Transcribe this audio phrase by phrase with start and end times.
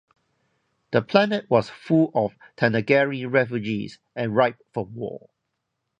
[0.93, 5.29] The planet was full of Thanagarian refugees, and ripe for war.